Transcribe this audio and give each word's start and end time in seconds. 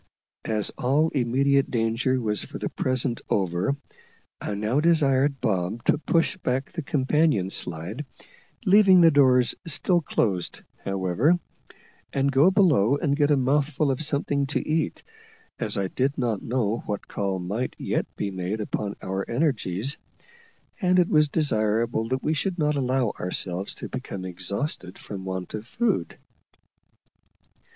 As 0.45 0.71
all 0.79 1.09
immediate 1.09 1.69
danger 1.69 2.19
was 2.19 2.41
for 2.41 2.57
the 2.57 2.69
present 2.69 3.21
over, 3.29 3.75
I 4.41 4.55
now 4.55 4.79
desired 4.79 5.39
Bob 5.39 5.83
to 5.83 5.99
push 5.99 6.35
back 6.37 6.71
the 6.71 6.81
companion 6.81 7.51
slide, 7.51 8.03
leaving 8.65 9.01
the 9.01 9.11
doors 9.11 9.53
still 9.67 10.01
closed 10.01 10.63
however, 10.83 11.39
and 12.11 12.31
go 12.31 12.49
below 12.49 12.97
and 12.97 13.15
get 13.15 13.29
a 13.29 13.37
mouthful 13.37 13.91
of 13.91 14.01
something 14.01 14.47
to 14.47 14.67
eat, 14.67 15.03
as 15.59 15.77
I 15.77 15.87
did 15.87 16.17
not 16.17 16.41
know 16.41 16.79
what 16.87 17.07
call 17.07 17.37
might 17.37 17.75
yet 17.77 18.07
be 18.15 18.31
made 18.31 18.59
upon 18.59 18.95
our 19.03 19.23
energies; 19.29 19.97
and 20.81 20.97
it 20.97 21.09
was 21.09 21.29
desirable 21.29 22.09
that 22.09 22.23
we 22.23 22.33
should 22.33 22.57
not 22.57 22.75
allow 22.75 23.11
ourselves 23.19 23.75
to 23.75 23.87
become 23.87 24.25
exhausted 24.25 24.97
from 24.97 25.25
want 25.25 25.53
of 25.53 25.67
food. 25.67 26.17